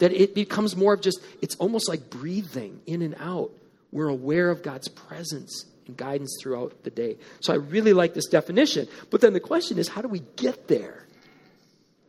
[0.00, 3.50] That it becomes more of just, it's almost like breathing in and out.
[3.92, 7.16] We're aware of God's presence and guidance throughout the day.
[7.40, 8.88] So I really like this definition.
[9.10, 11.06] But then the question is, how do we get there?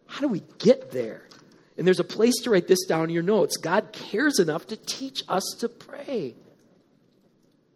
[0.05, 1.29] How do we get there?
[1.77, 3.55] And there's a place to write this down in your notes.
[3.55, 6.35] God cares enough to teach us to pray.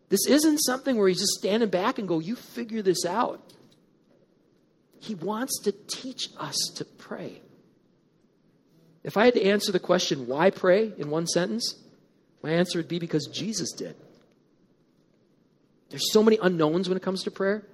[0.09, 3.41] This isn't something where he's just standing back and go, You figure this out.
[4.99, 7.41] He wants to teach us to pray.
[9.03, 11.75] If I had to answer the question, why pray, in one sentence,
[12.43, 13.95] my answer would be because Jesus did.
[15.89, 17.65] There's so many unknowns when it comes to prayer.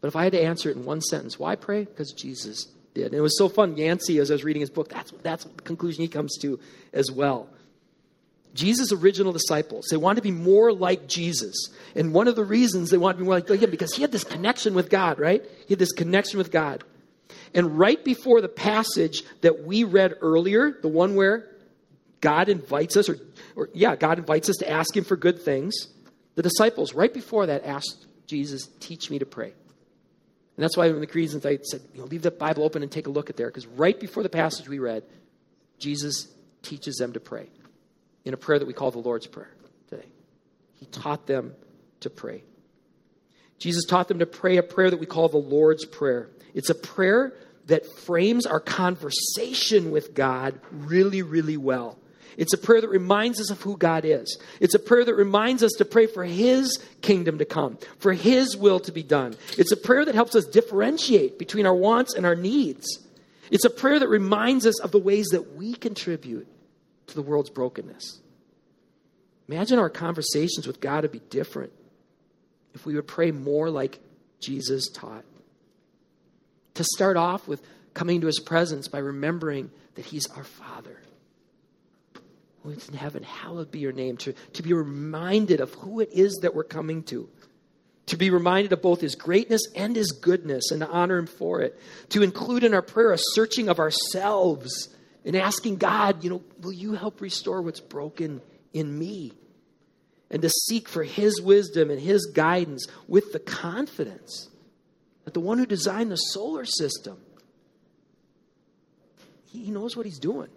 [0.00, 1.84] But if I had to answer it in one sentence, why pray?
[1.84, 3.06] Because Jesus did.
[3.06, 3.76] And it was so fun.
[3.76, 6.58] Yancey, as I was reading his book, that's, that's the conclusion he comes to
[6.92, 7.48] as well.
[8.54, 11.70] Jesus' original disciples, they wanted to be more like Jesus.
[11.94, 14.12] And one of the reasons they wanted to be more like him, because he had
[14.12, 15.42] this connection with God, right?
[15.66, 16.82] He had this connection with God.
[17.54, 21.48] And right before the passage that we read earlier, the one where
[22.20, 23.18] God invites us, or,
[23.56, 25.74] or yeah, God invites us to ask him for good things,
[26.34, 29.52] the disciples, right before that, asked Jesus, teach me to pray.
[30.56, 32.90] And that's why in the Creeds, I said, you know, leave the Bible open and
[32.90, 35.04] take a look at there, because right before the passage we read,
[35.78, 36.28] Jesus
[36.62, 37.48] teaches them to pray
[38.24, 39.52] in a prayer that we call the Lord's Prayer
[39.88, 40.06] today.
[40.76, 41.54] He taught them
[42.00, 42.42] to pray.
[43.58, 46.30] Jesus taught them to pray a prayer that we call the Lord's Prayer.
[46.54, 47.34] It's a prayer
[47.66, 51.98] that frames our conversation with God really, really well.
[52.36, 54.38] It's a prayer that reminds us of who God is.
[54.60, 58.56] It's a prayer that reminds us to pray for His kingdom to come, for His
[58.56, 59.36] will to be done.
[59.58, 63.06] It's a prayer that helps us differentiate between our wants and our needs.
[63.50, 66.46] It's a prayer that reminds us of the ways that we contribute
[67.10, 68.20] to the world's brokenness.
[69.48, 71.72] Imagine our conversations with God would be different
[72.74, 73.98] if we would pray more like
[74.38, 75.24] Jesus taught.
[76.74, 81.00] To start off with coming to his presence by remembering that he's our Father.
[82.62, 84.16] Who is in heaven, hallowed be your name.
[84.18, 87.28] To, to be reminded of who it is that we're coming to.
[88.06, 91.60] To be reminded of both his greatness and his goodness and to honor him for
[91.62, 91.78] it.
[92.10, 94.88] To include in our prayer a searching of ourselves
[95.24, 98.40] and asking God, you know, will you help restore what's broken
[98.72, 99.32] in me?
[100.30, 104.48] And to seek for His wisdom and His guidance with the confidence
[105.24, 107.18] that the one who designed the solar system,
[109.46, 110.48] He knows what He's doing.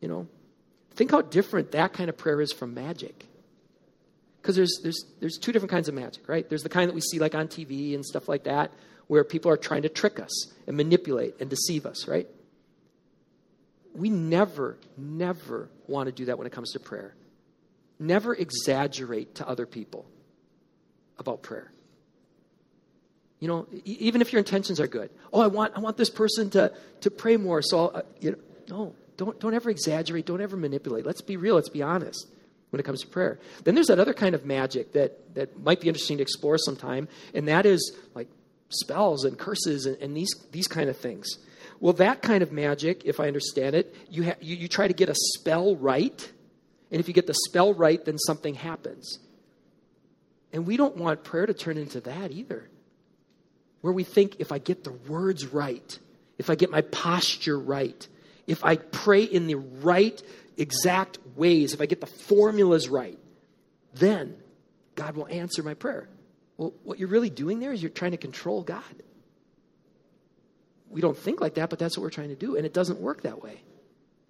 [0.00, 0.28] You know,
[0.94, 3.26] think how different that kind of prayer is from magic.
[4.40, 6.46] Because there's, there's, there's two different kinds of magic, right?
[6.46, 8.72] There's the kind that we see like on TV and stuff like that,
[9.06, 12.28] where people are trying to trick us and manipulate and deceive us, right?
[13.94, 17.14] We never, never want to do that when it comes to prayer.
[17.98, 20.06] Never exaggerate to other people
[21.18, 21.70] about prayer.
[23.38, 25.10] You know, even if your intentions are good.
[25.32, 27.62] Oh, I want, I want this person to, to pray more.
[27.62, 30.26] So, uh, you know, no, don't, don't ever exaggerate.
[30.26, 31.04] Don't ever manipulate.
[31.06, 31.54] Let's be real.
[31.54, 32.26] Let's be honest
[32.70, 33.38] when it comes to prayer.
[33.62, 37.06] Then there's that other kind of magic that, that might be interesting to explore sometime,
[37.32, 38.28] and that is like
[38.70, 41.38] spells and curses and, and these, these kind of things.
[41.80, 44.94] Well, that kind of magic, if I understand it, you, ha- you, you try to
[44.94, 46.32] get a spell right.
[46.90, 49.18] And if you get the spell right, then something happens.
[50.52, 52.68] And we don't want prayer to turn into that either.
[53.80, 55.98] Where we think if I get the words right,
[56.38, 58.06] if I get my posture right,
[58.46, 60.22] if I pray in the right
[60.56, 63.18] exact ways, if I get the formulas right,
[63.94, 64.36] then
[64.94, 66.08] God will answer my prayer.
[66.56, 68.82] Well, what you're really doing there is you're trying to control God.
[70.94, 72.56] We don't think like that, but that's what we're trying to do.
[72.56, 73.60] And it doesn't work that way.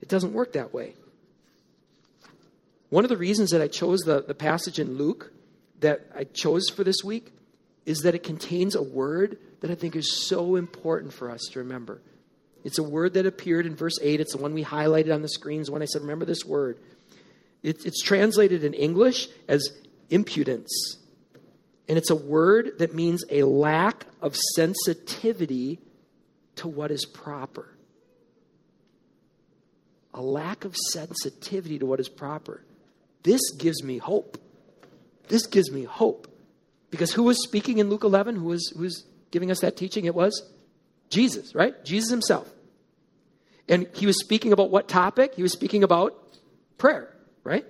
[0.01, 0.95] It doesn't work that way.
[2.89, 5.31] One of the reasons that I chose the, the passage in Luke
[5.81, 7.33] that I chose for this week
[7.85, 11.59] is that it contains a word that I think is so important for us to
[11.59, 12.01] remember.
[12.65, 14.21] It's a word that appeared in verse 8.
[14.21, 16.79] It's the one we highlighted on the screens when I said, Remember this word.
[17.63, 19.69] It, it's translated in English as
[20.09, 20.97] impudence.
[21.91, 25.79] And it's a word that means a lack of sensitivity
[26.57, 27.69] to what is proper.
[30.13, 32.63] A lack of sensitivity to what is proper.
[33.23, 34.39] This gives me hope.
[35.29, 36.29] This gives me hope.
[36.91, 38.37] Because who was speaking in Luke 11?
[38.37, 40.05] Who was, who was giving us that teaching?
[40.05, 40.49] It was
[41.11, 41.85] Jesus, right?
[41.85, 42.49] Jesus himself.
[43.69, 45.35] And he was speaking about what topic?
[45.35, 46.15] He was speaking about
[46.79, 47.13] prayer,
[47.43, 47.65] right?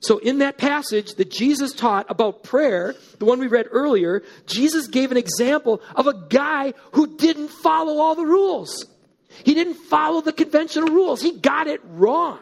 [0.00, 4.86] So, in that passage that Jesus taught about prayer, the one we read earlier, Jesus
[4.86, 8.86] gave an example of a guy who didn't follow all the rules.
[9.28, 11.20] He didn't follow the conventional rules.
[11.20, 12.38] He got it wrong.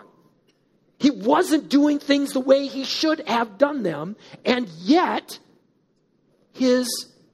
[0.98, 5.38] He wasn't doing things the way he should have done them, and yet
[6.52, 6.88] his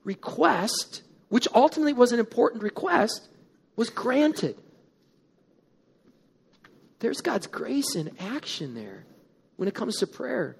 [0.04, 3.28] request, which ultimately was an important request,
[3.74, 4.56] was granted.
[7.00, 9.04] There's God's grace in action there
[9.62, 10.56] when it comes to prayer.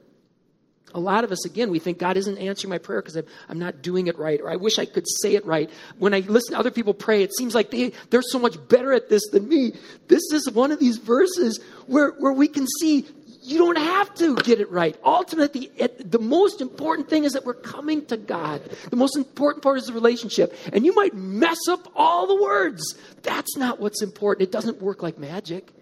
[0.94, 3.82] A lot of us, again, we think God isn't answering my prayer because I'm, not
[3.82, 5.68] doing it right, or I wish I could say it right.
[5.98, 8.92] When I listen to other people pray, it seems like they, they're so much better
[8.92, 9.72] at this than me.
[10.06, 13.04] This is one of these verses where, where we can see
[13.42, 14.96] you don't have to get it right.
[15.04, 18.62] Ultimately, the most important thing is that we're coming to God.
[18.88, 20.54] The most important part is the relationship.
[20.72, 22.84] And you might mess up all the words.
[23.24, 24.48] That's not what's important.
[24.48, 25.72] It doesn't work like magic.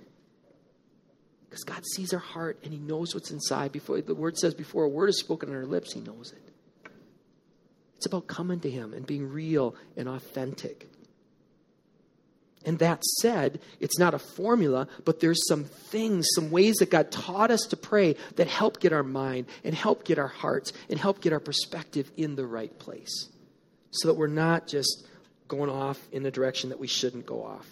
[1.50, 3.72] Because God sees our heart and He knows what's inside.
[3.72, 6.90] Before the word says, before a word is spoken on our lips, He knows it.
[7.96, 10.88] It's about coming to Him and being real and authentic.
[12.64, 17.10] And that said, it's not a formula, but there's some things, some ways that God
[17.10, 20.98] taught us to pray that help get our mind and help get our hearts and
[20.98, 23.28] help get our perspective in the right place.
[23.92, 25.06] So that we're not just
[25.48, 27.66] going off in a direction that we shouldn't go off.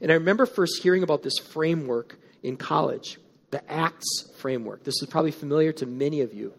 [0.00, 3.18] And I remember first hearing about this framework in college,
[3.50, 4.84] the ACTS framework.
[4.84, 6.52] This is probably familiar to many of you.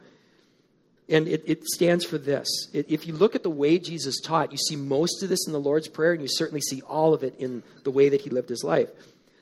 [1.09, 2.47] And it, it stands for this.
[2.73, 5.59] If you look at the way Jesus taught, you see most of this in the
[5.59, 8.49] Lord's Prayer, and you certainly see all of it in the way that he lived
[8.49, 8.89] his life.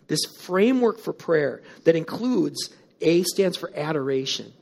[0.08, 2.70] This framework for prayer that includes
[3.02, 4.54] A stands for adoration,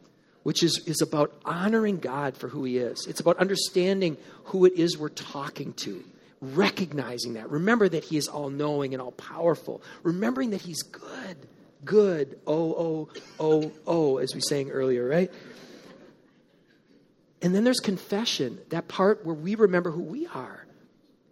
[0.43, 3.05] which is, is about honoring God for who he is.
[3.07, 6.01] It's about understanding who it is we're talking to,
[6.39, 7.49] recognizing that.
[7.49, 11.35] Remember that he is all knowing and all powerful, remembering that he's good
[11.85, 12.39] good.
[12.45, 15.31] Oh, oh, oh, oh, as we sang earlier, right?
[17.41, 20.65] And then there's confession, that part where we remember who we are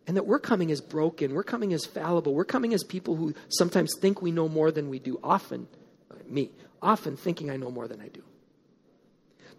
[0.07, 3.33] and that we're coming as broken, we're coming as fallible, we're coming as people who
[3.47, 5.67] sometimes think we know more than we do, often,
[6.27, 8.23] me, often thinking I know more than I do.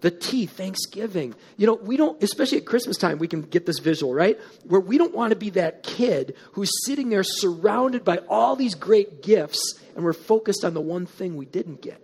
[0.03, 1.35] The T, Thanksgiving.
[1.57, 4.39] You know, we don't, especially at Christmas time, we can get this visual, right?
[4.65, 8.75] Where we don't want to be that kid who's sitting there surrounded by all these
[8.75, 12.03] great gifts and we're focused on the one thing we didn't get,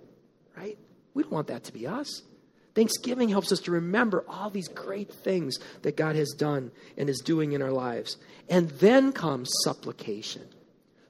[0.56, 0.78] right?
[1.14, 2.22] We don't want that to be us.
[2.74, 7.18] Thanksgiving helps us to remember all these great things that God has done and is
[7.18, 8.16] doing in our lives.
[8.48, 10.46] And then comes supplication.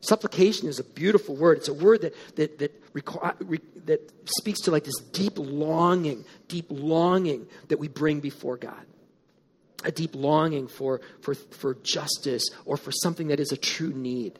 [0.00, 1.58] Supplication is a beautiful word.
[1.58, 2.94] It's a word that, that, that,
[3.86, 8.86] that speaks to like this deep longing, deep longing that we bring before God.
[9.84, 14.38] A deep longing for, for, for justice or for something that is a true need.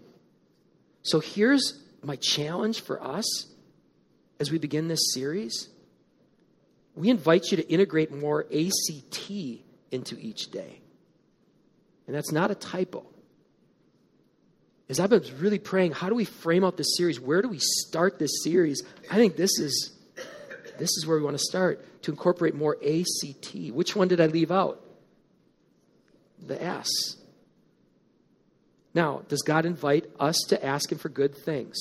[1.02, 3.46] So here's my challenge for us
[4.40, 5.68] as we begin this series
[6.98, 9.30] we invite you to integrate more ACT
[9.92, 10.80] into each day.
[12.06, 13.06] And that's not a typo.
[14.88, 17.20] As I've been really praying, how do we frame out this series?
[17.20, 18.82] Where do we start this series?
[19.10, 19.92] I think this is
[20.78, 23.54] this is where we want to start to incorporate more ACT.
[23.72, 24.82] Which one did I leave out?
[26.40, 26.88] The S.
[28.94, 31.76] Now, does God invite us to ask Him for good things?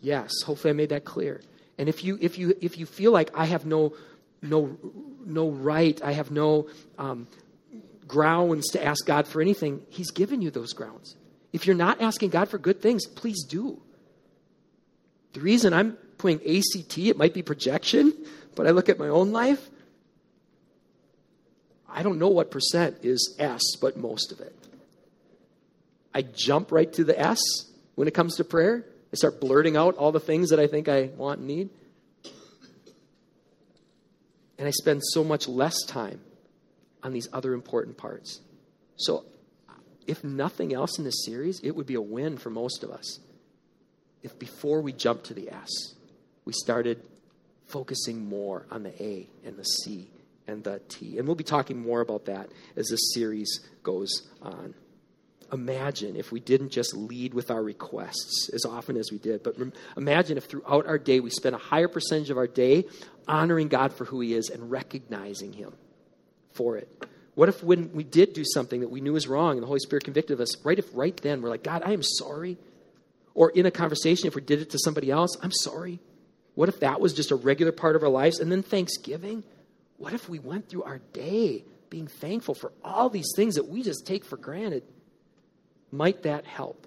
[0.00, 0.30] Yes.
[0.44, 1.40] Hopefully, I made that clear.
[1.78, 3.94] And if you if you if you feel like I have no
[4.40, 4.78] no
[5.24, 7.26] no right, I have no um,
[8.06, 11.16] grounds to ask God for anything, He's given you those grounds.
[11.52, 13.80] If you're not asking God for good things, please do.
[15.34, 18.14] The reason I'm putting ACT, it might be projection,
[18.54, 19.68] but I look at my own life.
[21.88, 24.56] I don't know what percent is S, but most of it.
[26.14, 27.40] I jump right to the S
[27.94, 28.84] when it comes to prayer.
[29.12, 31.70] I start blurting out all the things that I think I want and need.
[34.58, 36.20] And I spend so much less time
[37.02, 38.40] on these other important parts.
[38.96, 39.24] So,
[40.06, 43.20] if nothing else in this series, it would be a win for most of us.
[44.22, 45.94] If before we jump to the S,
[46.44, 47.02] we started
[47.66, 50.10] focusing more on the A and the C
[50.46, 51.18] and the T.
[51.18, 54.74] And we'll be talking more about that as this series goes on.
[55.52, 59.56] Imagine if we didn't just lead with our requests as often as we did, but
[59.96, 62.84] imagine if throughout our day we spent a higher percentage of our day
[63.28, 65.74] honoring God for who He is and recognizing Him
[66.52, 66.88] for it.
[67.34, 69.80] What if when we did do something that we knew was wrong and the Holy
[69.80, 72.58] Spirit convicted us, right if right then we're like, God, I am sorry.
[73.34, 75.98] Or in a conversation, if we did it to somebody else, I'm sorry.
[76.54, 78.38] What if that was just a regular part of our lives?
[78.38, 79.42] And then Thanksgiving,
[79.96, 83.82] what if we went through our day being thankful for all these things that we
[83.82, 84.82] just take for granted?
[85.90, 86.86] Might that help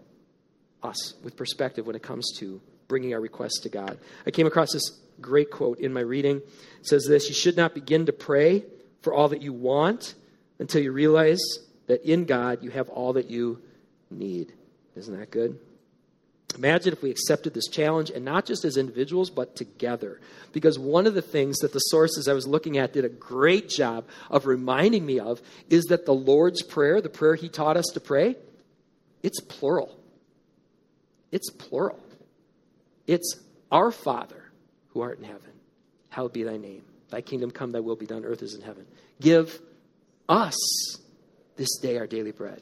[0.84, 3.98] us with perspective when it comes to bringing our requests to God?
[4.28, 6.38] I came across this great quote in my reading.
[6.38, 8.66] It says this You should not begin to pray
[9.02, 10.14] for all that you want
[10.60, 11.42] until you realize
[11.88, 13.62] that in God you have all that you
[14.10, 14.54] need.
[14.96, 15.60] Isn't that good?
[16.56, 20.22] Imagine if we accepted this challenge and not just as individuals, but together.
[20.54, 23.68] Because one of the things that the sources I was looking at did a great
[23.68, 27.88] job of reminding me of is that the Lord's Prayer, the prayer He taught us
[27.94, 28.38] to pray,
[29.22, 29.98] it's plural.
[31.32, 32.00] It's plural.
[33.06, 33.38] It's
[33.72, 34.52] our Father
[34.90, 35.52] who art in heaven.
[36.10, 36.84] Hallowed be thy name.
[37.10, 38.86] Thy kingdom come, thy will be done, earth is in heaven.
[39.20, 39.60] Give
[40.28, 40.56] us
[41.56, 42.62] this day our daily bread.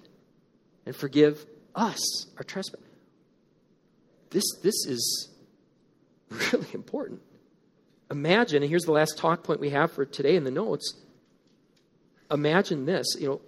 [0.86, 1.45] And forgive
[1.76, 2.82] us our trespass.
[4.30, 5.30] This, this is
[6.30, 7.22] really important.
[8.11, 10.99] Imagine, and here's the last talk point we have for today in the notes.
[12.30, 13.41] Imagine this, you know,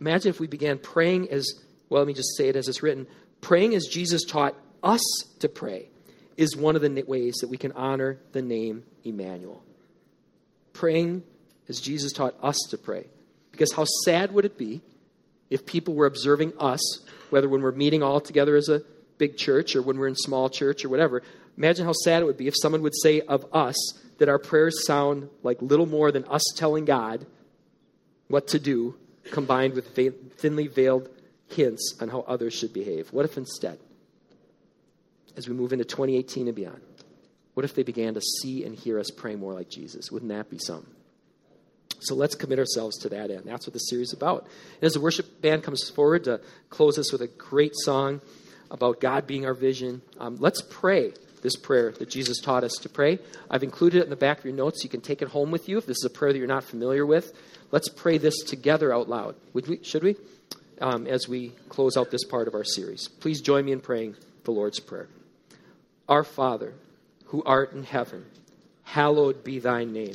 [0.00, 1.48] imagine if we began praying as,
[1.88, 3.06] well, let me just say it as it's written,
[3.40, 5.02] praying as Jesus taught us
[5.38, 5.88] to pray
[6.36, 9.64] is one of the ways that we can honor the name Emmanuel.
[10.72, 11.24] Praying
[11.68, 13.06] as Jesus taught us to pray.
[13.58, 14.82] Because how sad would it be
[15.50, 16.80] if people were observing us,
[17.30, 18.82] whether when we're meeting all together as a
[19.18, 21.24] big church or when we're in small church or whatever.
[21.56, 23.74] Imagine how sad it would be if someone would say of us
[24.18, 27.26] that our prayers sound like little more than us telling God
[28.28, 28.94] what to do,
[29.32, 29.96] combined with
[30.36, 31.08] thinly veiled
[31.48, 33.08] hints on how others should behave.
[33.12, 33.80] What if instead,
[35.36, 36.80] as we move into 2018 and beyond,
[37.54, 40.12] what if they began to see and hear us pray more like Jesus?
[40.12, 40.94] Wouldn't that be something?
[42.00, 43.42] So let's commit ourselves to that end.
[43.44, 44.46] That's what the series is about.
[44.76, 46.40] And as the worship band comes forward to
[46.70, 48.20] close us with a great song,
[48.70, 50.02] about God being our vision.
[50.18, 53.18] Um, let's pray this prayer that Jesus taught us to pray.
[53.50, 54.82] I've included it in the back of your notes.
[54.82, 56.64] You can take it home with you if this is a prayer that you're not
[56.64, 57.32] familiar with.
[57.70, 59.36] Let's pray this together out loud.
[59.54, 60.16] Would we, should we?
[60.80, 63.08] Um, as we close out this part of our series.
[63.08, 65.08] Please join me in praying the Lord's Prayer.
[66.08, 66.74] Our Father,
[67.26, 68.24] who art in heaven,
[68.84, 70.14] hallowed be thy name.